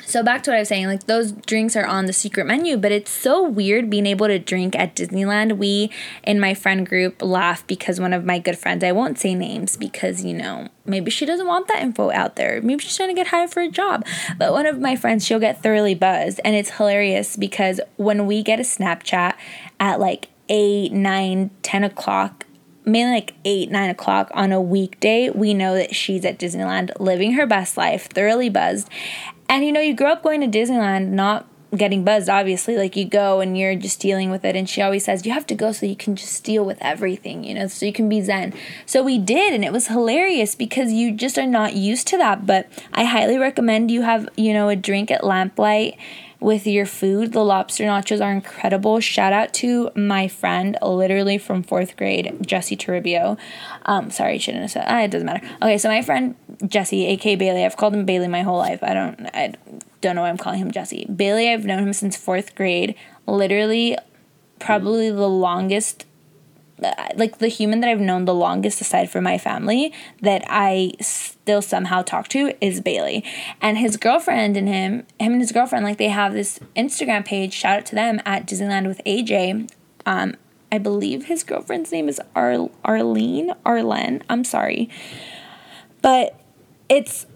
[0.09, 2.79] so back to what I was saying, like those drinks are on the secret menu,
[2.79, 5.59] but it's so weird being able to drink at Disneyland.
[5.59, 5.91] We
[6.23, 9.77] in my friend group laugh because one of my good friends, I won't say names
[9.77, 12.63] because you know, maybe she doesn't want that info out there.
[12.63, 14.07] Maybe she's trying to get hired for a job.
[14.39, 18.43] But one of my friends, she'll get thoroughly buzzed and it's hilarious because when we
[18.43, 19.35] get a Snapchat
[19.79, 22.47] at like 8, 9, 10 o'clock
[22.87, 27.33] mainly like 8 9 o'clock on a weekday we know that she's at disneyland living
[27.33, 28.89] her best life thoroughly buzzed
[29.49, 32.77] and you know, you grow up going to Disneyland not getting buzzed obviously.
[32.77, 34.57] Like you go and you're just dealing with it.
[34.57, 37.45] And she always says you have to go so you can just deal with everything
[37.45, 38.55] you know so you can be zen.
[38.87, 42.47] So we did and it was hilarious because you just are not used to that.
[42.47, 45.99] But i highly recommend you have you know a drink at lamplight
[46.41, 47.33] with your food.
[47.33, 49.01] The lobster nachos are incredible.
[49.01, 53.39] Shout out to my friend, literally from fourth grade, Jesse Toribio.
[53.87, 54.85] Um, sorry, I shouldn't have said.
[54.87, 55.47] Ah, it doesn't matter.
[55.63, 57.65] Okay, so my friend Jesse, aka Bailey.
[57.65, 58.83] I've called him Bailey my whole life.
[58.83, 59.27] I don't.
[59.35, 59.55] I
[60.01, 61.07] don't know why I'm calling him Jesse.
[61.15, 61.51] Bailey.
[61.51, 62.95] I've known him since fourth grade.
[63.27, 63.97] Literally,
[64.59, 66.07] probably the longest
[66.79, 71.63] like the human that I've known the longest aside from my family that I still
[71.63, 73.25] somehow talk to is Bailey.
[73.61, 77.53] And his girlfriend and him, him and his girlfriend, like they have this Instagram page,
[77.53, 79.71] shout out to them at Disneyland with AJ.
[80.07, 80.37] Um,
[80.71, 84.23] I believe his girlfriend's name is Ar- Arlene, Arlen.
[84.29, 84.91] I'm sorry.
[86.03, 86.39] But
[86.89, 87.27] it's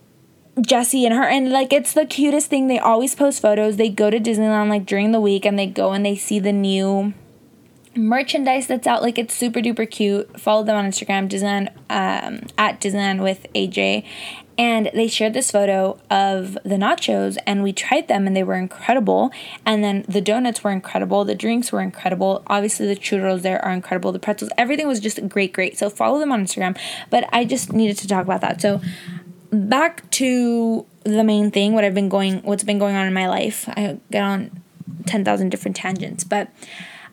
[0.61, 2.67] Jesse and her and like it's the cutest thing.
[2.67, 3.77] They always post photos.
[3.77, 6.53] They go to Disneyland like during the week and they go and they see the
[6.53, 7.15] new
[7.95, 9.03] merchandise that's out.
[9.03, 10.41] Like it's super duper cute.
[10.41, 14.05] Follow them on Instagram, Disneyland um, at Disneyland with AJ,
[14.59, 18.55] and they shared this photo of the nachos, and we tried them, and they were
[18.55, 19.31] incredible.
[19.65, 21.25] And then the donuts were incredible.
[21.25, 22.43] The drinks were incredible.
[22.47, 24.13] Obviously, the churros there are incredible.
[24.13, 25.79] The pretzels, everything was just great, great.
[25.79, 26.79] So follow them on Instagram.
[27.11, 28.61] But I just needed to talk about that.
[28.61, 28.81] So
[29.51, 31.73] back to the main thing.
[31.73, 33.69] What I've been going, what's been going on in my life.
[33.69, 34.63] I get on
[35.07, 36.51] ten thousand different tangents, but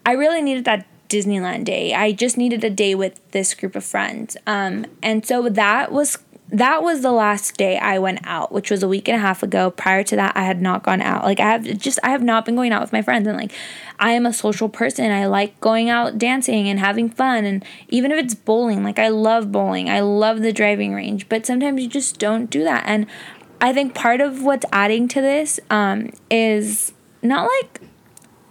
[0.10, 1.94] I really needed that Disneyland day.
[1.94, 4.36] I just needed a day with this group of friends.
[4.48, 6.18] Um, and so that was
[6.52, 9.44] that was the last day I went out, which was a week and a half
[9.44, 9.70] ago.
[9.70, 11.26] Prior to that, I had not gone out.
[11.26, 13.52] Like I have just I have not been going out with my friends and like
[14.00, 15.12] I am a social person.
[15.12, 19.10] I like going out dancing and having fun and even if it's bowling, like I
[19.10, 19.92] love bowling.
[19.92, 22.84] I love the driving range, but sometimes you just don't do that.
[22.88, 23.06] And
[23.62, 27.79] I think part of what's adding to this um, is not like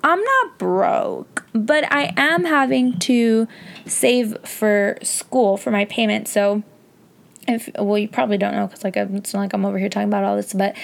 [0.02, 3.48] I'm not broke, but I am having to
[3.86, 6.28] save for school for my payment.
[6.28, 6.62] So,
[7.46, 10.08] if well, you probably don't know because like it's not like I'm over here talking
[10.08, 10.76] about all this, but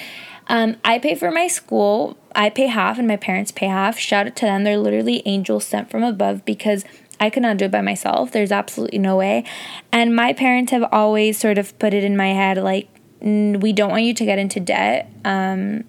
[0.49, 2.17] um, I pay for my school.
[2.35, 3.99] I pay half, and my parents pay half.
[3.99, 6.85] Shout out to them; they're literally angels sent from above because
[7.21, 8.33] I could not do it by myself.
[8.33, 9.45] There's absolutely no way.
[9.93, 12.89] And my parents have always sort of put it in my head like,
[13.21, 15.85] we don't want you to get into debt um,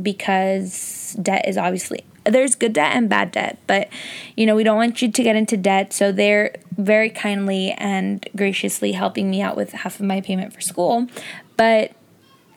[0.00, 3.88] because debt is obviously there's good debt and bad debt, but
[4.36, 5.92] you know, we don't want you to get into debt.
[5.92, 10.60] So they're very kindly and graciously helping me out with half of my payment for
[10.60, 11.08] school.
[11.56, 11.92] But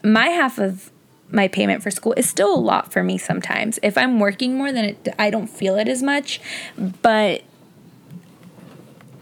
[0.03, 0.91] my half of
[1.29, 3.79] my payment for school is still a lot for me sometimes.
[3.81, 6.39] If I'm working more than it I don't feel it as much,
[7.01, 7.43] but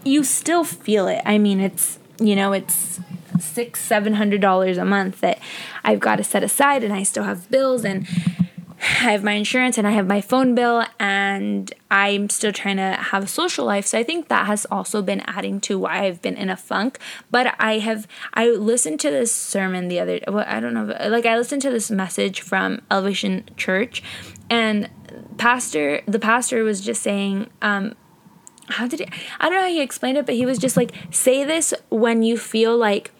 [0.04, 1.22] you still feel it.
[1.24, 3.00] I mean, it's you know, it's
[3.40, 5.38] six, seven hundred dollars a month that
[5.84, 8.06] I've got to set aside and I still have bills and
[8.82, 12.94] I have my insurance and I have my phone bill and I'm still trying to
[12.94, 13.86] have a social life.
[13.86, 16.98] So I think that has also been adding to why I've been in a funk.
[17.30, 21.26] But I have I listened to this sermon the other well, I don't know like
[21.26, 24.02] I listened to this message from Elevation Church
[24.50, 24.90] and
[25.38, 27.94] pastor the pastor was just saying um
[28.68, 29.06] how did he
[29.38, 32.24] I don't know how he explained it, but he was just like say this when
[32.24, 33.12] you feel like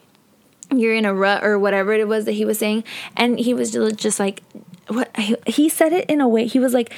[0.75, 2.83] you're in a rut or whatever it was that he was saying
[3.17, 4.43] and he was just like
[4.89, 5.15] what
[5.47, 6.93] he said it in a way he was like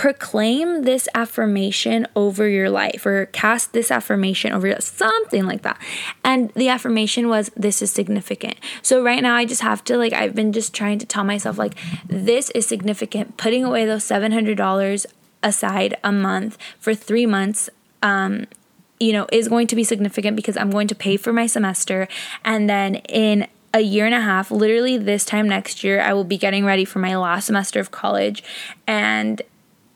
[0.00, 5.78] proclaim this affirmation over your life or cast this affirmation over your, something like that.
[6.24, 8.56] And the affirmation was this is significant.
[8.80, 11.58] So right now i just have to like i've been just trying to tell myself
[11.58, 11.74] like
[12.06, 15.06] this is significant putting away those $700
[15.42, 17.68] aside a month for three months
[18.02, 18.46] um
[18.98, 22.08] you know is going to be significant because i'm going to pay for my semester.
[22.42, 26.24] And then in a year and a half, literally this time next year, I will
[26.24, 28.42] be getting ready for my last semester of college
[28.86, 29.40] and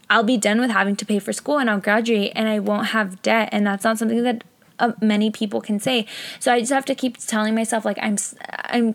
[0.08, 2.88] I'll be done with having to pay for school and I'll graduate and I won't
[2.88, 3.48] have debt.
[3.52, 4.44] And that's not something that
[4.78, 6.06] uh, many people can say.
[6.38, 8.16] So I just have to keep telling myself like I'm
[8.66, 8.94] I'm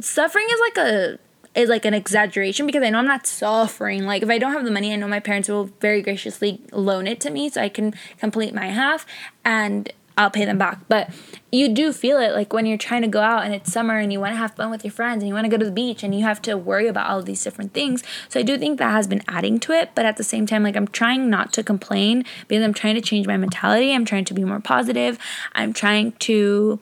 [0.00, 1.18] suffering is like a
[1.54, 4.04] is like an exaggeration because I know I'm not suffering.
[4.04, 7.06] Like if I don't have the money, I know my parents will very graciously loan
[7.06, 9.06] it to me so I can complete my half
[9.44, 10.80] and I'll pay them back.
[10.88, 11.10] But
[11.50, 14.12] you do feel it like when you're trying to go out and it's summer and
[14.12, 15.72] you want to have fun with your friends and you want to go to the
[15.72, 18.02] beach and you have to worry about all these different things.
[18.28, 20.62] So I do think that has been adding to it, but at the same time
[20.62, 23.92] like I'm trying not to complain because I'm trying to change my mentality.
[23.92, 25.18] I'm trying to be more positive.
[25.52, 26.80] I'm trying to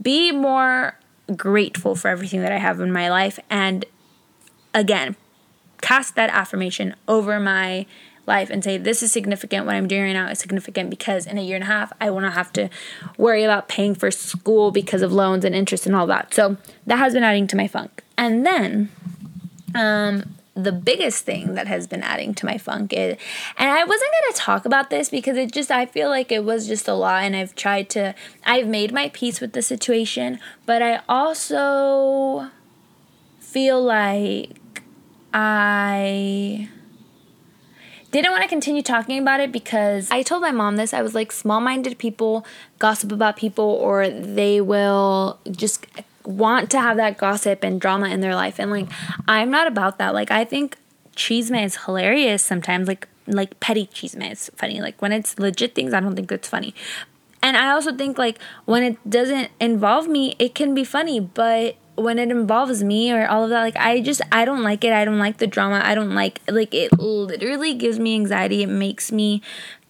[0.00, 0.98] be more
[1.36, 3.84] grateful for everything that I have in my life and
[4.74, 5.16] again,
[5.80, 7.86] cast that affirmation over my
[8.26, 9.66] life and say this is significant.
[9.66, 12.10] What i'm doing right now is significant because in a year and a half i
[12.10, 12.68] will not have to
[13.18, 16.34] worry about paying for school because of loans and interest and all that.
[16.34, 16.56] So
[16.86, 18.02] that has been adding to my funk.
[18.16, 18.90] And then
[19.74, 23.16] um the biggest thing that has been adding to my funk is
[23.56, 26.44] and I wasn't going to talk about this because it just I feel like it
[26.44, 30.38] was just a lot and I've tried to I've made my peace with the situation,
[30.66, 32.50] but I also
[33.40, 34.82] feel like
[35.32, 36.68] I
[38.12, 40.94] didn't want to continue talking about it because I told my mom this.
[40.94, 42.46] I was like, small minded people
[42.78, 45.86] gossip about people, or they will just
[46.24, 48.60] want to have that gossip and drama in their life.
[48.60, 48.88] And like,
[49.26, 50.14] I'm not about that.
[50.14, 50.76] Like, I think
[51.16, 52.86] chisme is hilarious sometimes.
[52.86, 54.80] Like, like petty chisme is funny.
[54.80, 56.74] Like when it's legit things, I don't think it's funny.
[57.42, 61.76] And I also think like when it doesn't involve me, it can be funny, but
[61.94, 64.92] when it involves me or all of that like i just i don't like it.
[64.92, 65.82] I don't like the drama.
[65.84, 68.62] I don't like like it literally gives me anxiety.
[68.62, 69.42] It makes me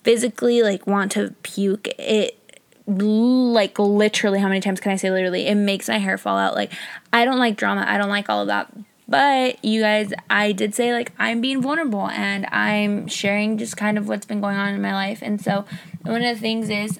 [0.03, 1.89] physically like want to puke.
[1.99, 2.39] It
[2.87, 5.47] like literally how many times can i say literally?
[5.47, 6.55] It makes my hair fall out.
[6.55, 6.73] Like
[7.13, 7.85] i don't like drama.
[7.87, 8.73] I don't like all of that.
[9.09, 13.99] But you guys i did say like i'm being vulnerable and i'm sharing just kind
[13.99, 15.21] of what's been going on in my life.
[15.23, 15.65] And so
[16.03, 16.99] one of the things is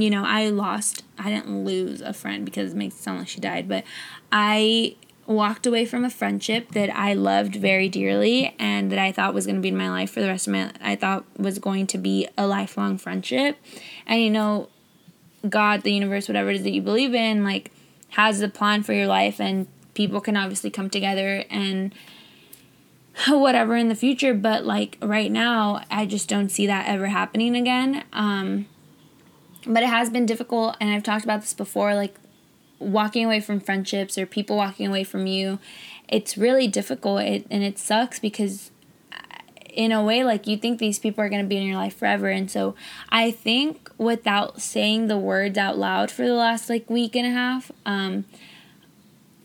[0.00, 3.28] you know i lost i didn't lose a friend because it makes it sound like
[3.28, 3.84] she died but
[4.32, 4.94] i
[5.28, 9.44] walked away from a friendship that I loved very dearly and that I thought was
[9.44, 11.86] going to be in my life for the rest of my I thought was going
[11.88, 13.58] to be a lifelong friendship.
[14.06, 14.70] And you know,
[15.46, 17.70] God, the universe, whatever it is that you believe in, like
[18.10, 21.94] has a plan for your life and people can obviously come together and
[23.28, 27.54] whatever in the future, but like right now, I just don't see that ever happening
[27.54, 28.02] again.
[28.14, 28.66] Um
[29.68, 32.16] but it has been difficult and I've talked about this before like
[32.78, 35.58] walking away from friendships or people walking away from you,
[36.08, 38.70] it's really difficult it, and it sucks because
[39.78, 41.96] in a way like you think these people are going to be in your life
[41.96, 42.74] forever and so
[43.10, 47.30] i think without saying the words out loud for the last like week and a
[47.30, 48.24] half um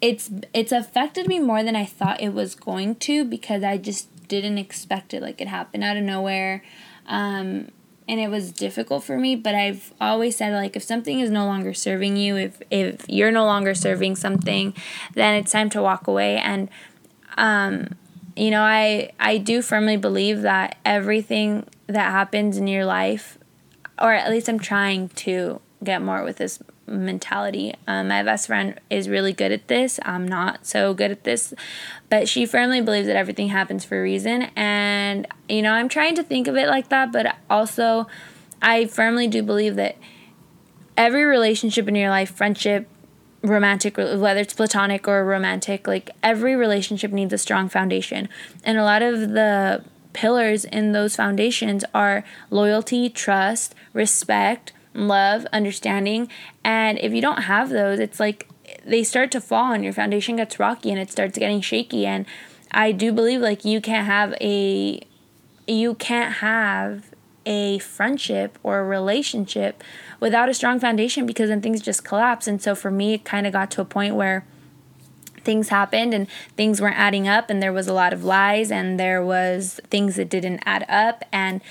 [0.02, 4.28] it's it's affected me more than i thought it was going to because i just
[4.28, 6.64] didn't expect it like it happened out of nowhere
[7.06, 7.68] um
[8.08, 11.46] and it was difficult for me but i've always said like if something is no
[11.46, 14.74] longer serving you if if you're no longer serving something
[15.14, 16.38] then it's time to walk away.
[16.38, 16.70] And
[17.38, 17.96] um
[18.36, 23.38] you know i i do firmly believe that everything that happens in your life
[24.00, 27.74] or at least i'm trying to get more with this mentality.
[27.88, 30.00] Um, my best friend is really good at this.
[30.04, 31.54] I'm not so good at this,
[32.10, 34.44] but she firmly believes that everything happens for a reason.
[34.56, 38.08] And, you know, I'm trying to think of it like that, but also
[38.62, 39.98] I firmly do believe that
[40.98, 42.88] every relationship in your life, friendship,
[43.42, 48.30] romantic, whether it's platonic or romantic, like every relationship needs a strong foundation.
[48.64, 56.30] And a lot of the pillars in those foundations are loyalty, trust, respect love, understanding.
[56.64, 58.48] And if you don't have those, it's like
[58.86, 62.06] they start to fall and your foundation gets rocky and it starts getting shaky.
[62.06, 62.26] And
[62.72, 65.02] I do believe like you can't have a
[65.68, 67.06] you can't have
[67.46, 69.84] a friendship or a relationship
[70.20, 72.48] without a strong foundation because then things just collapse.
[72.48, 74.46] And so for me, it kind of got to a point where
[75.44, 79.00] things happened and things weren't adding up and there was a lot of lies and
[79.00, 81.62] there was things that didn't add up and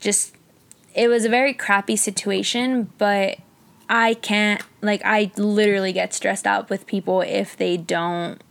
[0.00, 0.34] just
[0.98, 3.38] it was a very crappy situation, but
[3.88, 8.42] I can't like I literally get stressed out with people if they don't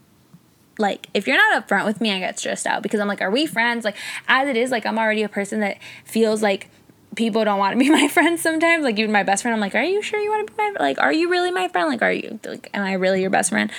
[0.79, 3.29] like if you're not upfront with me, I get stressed out because I'm like, are
[3.29, 3.83] we friends?
[3.83, 3.97] Like
[4.29, 6.69] as it is, like I'm already a person that feels like
[7.17, 8.81] people don't want to be my friends sometimes.
[8.85, 10.73] Like even my best friend, I'm like, are you sure you want to be my
[10.79, 10.99] like?
[10.99, 11.89] Are you really my friend?
[11.89, 13.69] Like, are you like, am I really your best friend?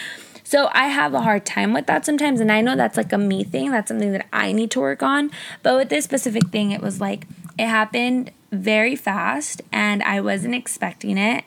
[0.44, 3.18] So I have a hard time with that sometimes, and I know that's like a
[3.18, 3.70] me thing.
[3.70, 5.30] That's something that I need to work on.
[5.62, 7.26] But with this specific thing, it was like
[7.58, 11.44] it happened very fast and I wasn't expecting it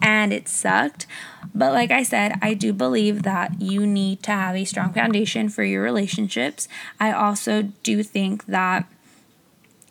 [0.00, 1.06] and it sucked.
[1.54, 5.48] But like I said, I do believe that you need to have a strong foundation
[5.48, 6.68] for your relationships.
[7.00, 8.86] I also do think that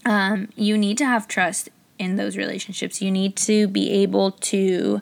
[0.06, 3.02] um, you need to have trust in those relationships.
[3.02, 5.02] You need to be able to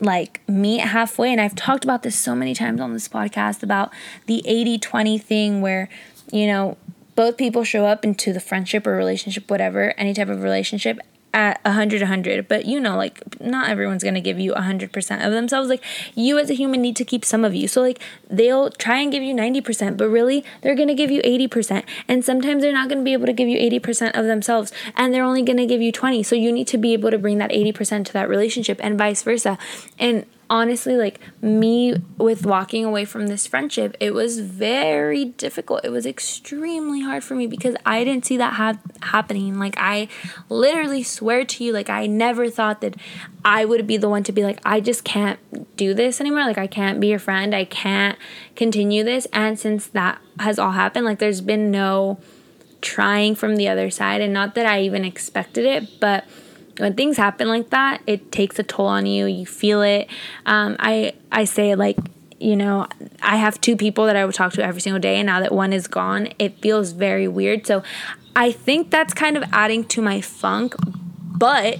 [0.00, 1.30] like meet halfway.
[1.30, 3.92] And I've talked about this so many times on this podcast about
[4.26, 5.88] the 80 20 thing where,
[6.32, 6.76] you know,
[7.14, 10.98] both people show up into the friendship or relationship, whatever, any type of relationship
[11.34, 15.32] at 100 100 but you know like not everyone's going to give you 100% of
[15.32, 15.68] themselves.
[15.68, 15.82] Like
[16.14, 17.66] you as a human need to keep some of you.
[17.66, 18.00] So like
[18.30, 22.24] they'll try and give you 90% but really they're going to give you 80% and
[22.24, 25.24] sometimes they're not going to be able to give you 80% of themselves and they're
[25.24, 27.50] only going to give you 20 so you need to be able to bring that
[27.50, 29.58] 80% to that relationship and vice versa.
[29.98, 35.84] And honestly, like me with walking away from this friendship, it was very difficult.
[35.84, 39.58] It was extremely hard for me because I didn't see that ha- happening.
[39.58, 40.08] Like, I
[40.48, 42.96] literally swear to you, like, I never thought that
[43.44, 45.38] I would be the one to be like, I just can't
[45.76, 46.44] do this anymore.
[46.44, 47.54] Like, I can't be your friend.
[47.54, 48.18] I can't
[48.56, 49.26] continue this.
[49.32, 52.18] And since that has all happened, like, there's been no
[52.80, 54.20] trying from the other side.
[54.20, 56.24] And not that I even expected it, but
[56.78, 59.26] when things happen like that, it takes a toll on you.
[59.26, 60.08] You feel it.
[60.46, 61.96] Um, I I say like
[62.40, 62.86] you know
[63.22, 65.52] I have two people that I would talk to every single day, and now that
[65.52, 67.66] one is gone, it feels very weird.
[67.66, 67.82] So
[68.36, 70.74] I think that's kind of adding to my funk.
[71.36, 71.78] But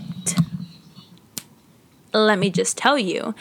[2.13, 3.35] let me just tell you.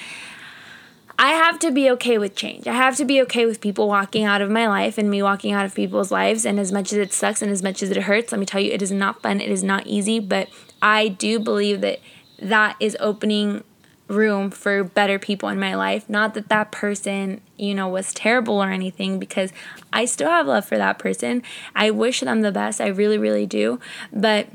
[1.19, 2.67] I have to be okay with change.
[2.67, 5.53] I have to be okay with people walking out of my life and me walking
[5.53, 6.43] out of people's lives.
[6.45, 8.59] And as much as it sucks and as much as it hurts, let me tell
[8.59, 9.39] you, it is not fun.
[9.39, 10.19] It is not easy.
[10.19, 10.49] But
[10.83, 11.99] I do believe that
[12.39, 13.63] that is opening
[14.09, 16.09] room for better people in my life.
[16.09, 19.53] Not that that person, you know, was terrible or anything, because
[19.93, 21.41] I still have love for that person.
[21.73, 22.81] I wish them the best.
[22.81, 23.79] I really, really do.
[24.11, 24.49] But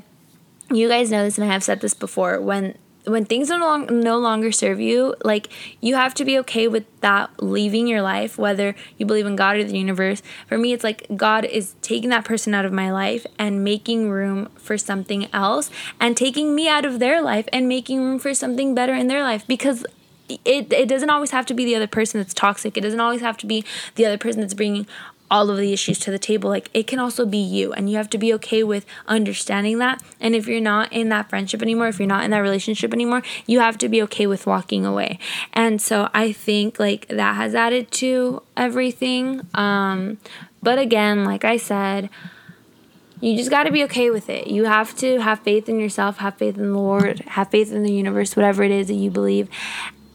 [0.70, 3.86] you guys know this, and I have said this before when when things no, long,
[4.00, 5.48] no longer serve you, like
[5.80, 9.56] you have to be okay with that leaving your life, whether you believe in God
[9.56, 10.22] or the universe.
[10.46, 14.10] For me, it's like God is taking that person out of my life and making
[14.10, 15.70] room for something else,
[16.00, 19.22] and taking me out of their life and making room for something better in their
[19.22, 19.86] life because
[20.28, 22.76] it, it doesn't always have to be the other person that's toxic.
[22.76, 24.86] It doesn't always have to be the other person that's bringing
[25.30, 26.50] all of the issues to the table.
[26.50, 30.02] Like it can also be you, and you have to be okay with understanding that.
[30.20, 33.22] And if you're not in that friendship anymore, if you're not in that relationship anymore,
[33.46, 35.18] you have to be okay with walking away.
[35.52, 39.46] And so I think like that has added to everything.
[39.54, 40.18] Um,
[40.62, 42.10] but again, like I said,
[43.20, 44.46] you just got to be okay with it.
[44.46, 47.82] You have to have faith in yourself, have faith in the Lord, have faith in
[47.82, 49.48] the universe, whatever it is that you believe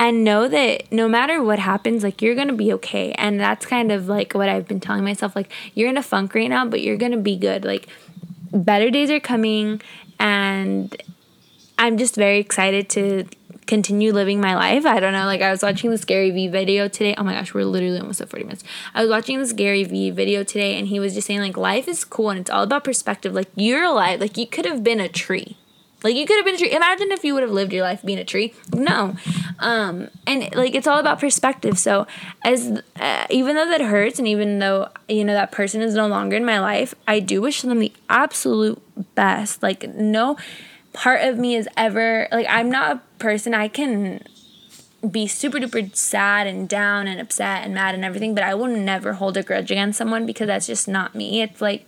[0.04, 3.14] and know that no matter what happens like you're gonna be okay.
[3.14, 6.36] And that's kind of like what i've been telling myself like you're in a funk
[6.36, 7.64] right now but you're gonna be good.
[7.64, 7.88] Like
[8.52, 9.82] better days are coming
[10.20, 11.02] and
[11.80, 13.26] i'm just very excited to
[13.66, 14.86] continue living my life.
[14.86, 17.16] I don't know like i was watching this gary vee video today.
[17.18, 18.66] Oh my gosh we're literally almost at 40 minutes.
[18.94, 21.88] I was watching this gary vee video today and he was just saying like life
[21.88, 23.34] is cool and it's all about perspective.
[23.34, 25.56] Like you're alive like you could have been a tree
[26.04, 26.72] like you could have been a tree.
[26.72, 28.54] Imagine if you would have lived your life being a tree.
[28.74, 29.16] No,
[29.60, 31.78] um, and like it's all about perspective.
[31.80, 32.08] So
[32.44, 36.08] as uh, even though that hurts, and even though you know that person is no
[36.08, 38.82] longer in my life, I do wish them the absolute
[39.16, 39.64] best.
[39.64, 40.38] Like no
[40.92, 44.24] part of me is ever like I'm not a person I can
[45.10, 48.68] be super duper sad and down and upset and mad and everything, but I will
[48.68, 51.42] never hold a grudge against someone because that's just not me.
[51.42, 51.86] It's like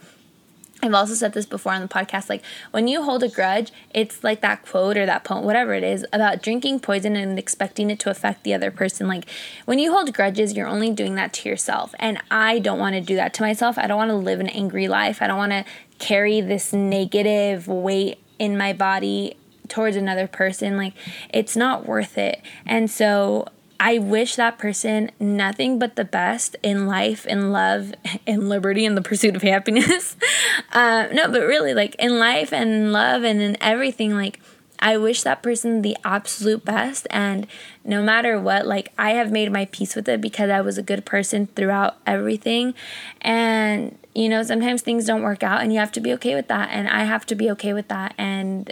[0.85, 2.29] I've also said this before on the podcast.
[2.29, 5.83] Like, when you hold a grudge, it's like that quote or that poem, whatever it
[5.83, 9.07] is, about drinking poison and expecting it to affect the other person.
[9.07, 9.25] Like,
[9.65, 11.93] when you hold grudges, you're only doing that to yourself.
[11.99, 13.77] And I don't want to do that to myself.
[13.77, 15.21] I don't want to live an angry life.
[15.21, 15.65] I don't want to
[15.99, 20.77] carry this negative weight in my body towards another person.
[20.77, 20.93] Like,
[21.33, 22.41] it's not worth it.
[22.65, 23.47] And so,
[23.79, 27.93] I wish that person nothing but the best in life, in love,
[28.25, 30.15] in liberty, in the pursuit of happiness.
[30.73, 34.39] uh, no, but really, like in life and love and in everything, like
[34.79, 37.07] I wish that person the absolute best.
[37.09, 37.47] And
[37.83, 40.83] no matter what, like I have made my peace with it because I was a
[40.83, 42.73] good person throughout everything.
[43.21, 46.47] And, you know, sometimes things don't work out and you have to be okay with
[46.49, 46.69] that.
[46.71, 48.13] And I have to be okay with that.
[48.17, 48.71] And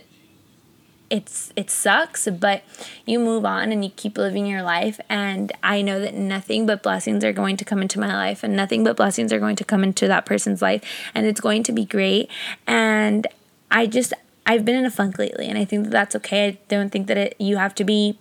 [1.13, 2.63] it's it sucks but
[3.05, 4.99] you move on and you keep living your life.
[5.09, 8.55] And i know that nothing but blessings are going to come into my life and
[8.55, 10.83] nothing but blessings are going to come into that person's life.
[11.13, 12.29] And it's going to be great.
[12.65, 13.27] And
[13.69, 14.13] i just
[14.47, 16.47] i've been in a funk lately and i think that that's okay.
[16.47, 18.17] I don't think that it you have to be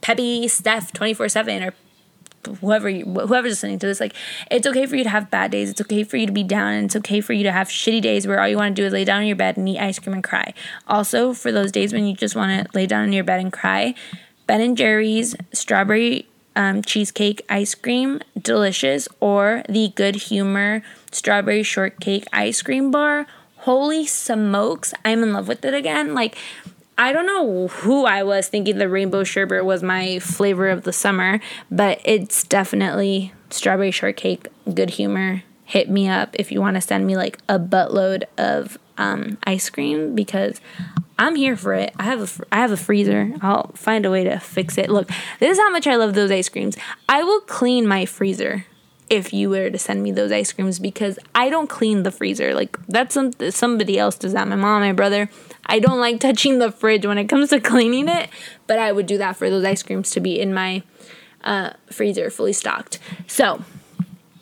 [0.00, 1.74] peppy steph 24 7 or
[2.46, 4.14] whoever you, whoever's listening to this like
[4.50, 5.70] it's okay for you to have bad days.
[5.70, 8.02] It's okay for you to be down and it's okay for you to have shitty
[8.02, 9.78] days where all you want to do is lay down in your bed and eat
[9.78, 10.54] ice cream and cry.
[10.86, 13.52] Also for those days when you just want to lay down in your bed and
[13.52, 13.94] cry
[14.46, 20.82] ben and jerry's strawberry um, cheesecake ice cream delicious or the good humor
[21.12, 23.26] strawberry shortcake ice cream bar.
[23.58, 26.14] Holy smokes i'm in love with it again.
[26.14, 26.36] Like
[26.98, 30.92] I don't know who I was thinking the rainbow sherbet was my flavor of the
[30.92, 31.40] summer,
[31.70, 35.42] but it's definitely strawberry shortcake, good humor.
[35.64, 39.68] Hit me up if you want to send me like a buttload of um, ice
[39.68, 40.60] cream because
[41.18, 41.92] I'm here for it.
[41.98, 43.34] I have a I have a freezer.
[43.42, 44.88] I'll find a way to fix it.
[44.88, 45.08] Look,
[45.40, 46.76] this is how much I love those ice creams.
[47.08, 48.64] I will clean my freezer
[49.08, 52.54] if you were to send me those ice creams because I don't clean the freezer.
[52.54, 54.48] Like that's some somebody else does that.
[54.48, 55.30] My mom, my brother.
[55.66, 58.30] I don't like touching the fridge when it comes to cleaning it,
[58.66, 60.82] but I would do that for those ice creams to be in my
[61.44, 62.98] uh, freezer fully stocked.
[63.26, 63.62] So,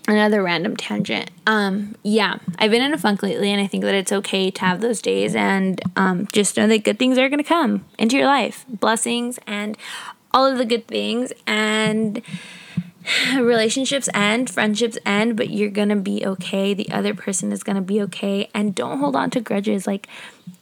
[0.07, 1.31] another random tangent.
[1.47, 4.61] Um, yeah, I've been in a funk lately, and I think that it's okay to
[4.61, 8.27] have those days, and um, just know that good things are gonna come into your
[8.27, 9.77] life, blessings, and
[10.33, 12.23] all of the good things, and
[13.37, 16.75] relationships end, friendships end, but you're gonna be okay.
[16.75, 19.87] The other person is gonna be okay, and don't hold on to grudges.
[19.87, 20.09] Like,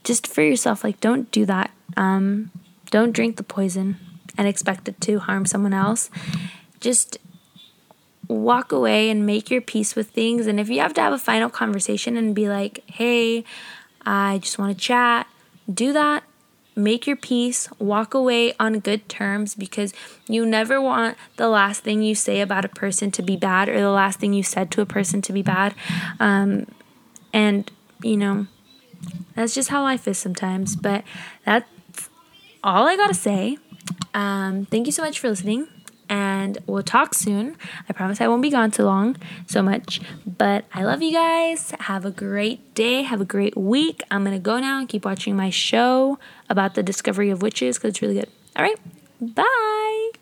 [0.05, 1.71] just for yourself, like, don't do that.
[1.97, 2.51] Um,
[2.91, 3.97] don't drink the poison
[4.37, 6.11] and expect it to harm someone else.
[6.81, 7.19] Just
[8.29, 10.47] walk away and make your peace with things.
[10.47, 13.45] And if you have to have a final conversation and be like, hey,
[14.05, 15.27] I just want to chat,
[15.73, 16.25] do that.
[16.75, 19.93] Make your peace, walk away on good terms because
[20.27, 23.79] you never want the last thing you say about a person to be bad or
[23.79, 25.75] the last thing you said to a person to be bad.
[26.19, 26.67] Um,
[27.33, 27.71] and,
[28.03, 28.47] you know,
[29.35, 30.77] that's just how life is sometimes.
[30.77, 31.05] But
[31.45, 32.09] that's
[32.65, 33.59] all I got to say.
[34.15, 35.69] Um, thank you so much for listening
[36.13, 37.57] and we'll talk soon.
[37.89, 39.17] I promise I won't be gone too long,
[39.47, 39.99] so much.
[40.27, 41.73] But I love you guys.
[41.81, 43.01] Have a great day.
[43.01, 44.03] Have a great week.
[44.11, 46.19] I'm gonna go now and keep watching my show
[46.53, 48.29] about the discovery of witches because it's really good.
[48.55, 48.79] All right,
[49.21, 50.22] bye.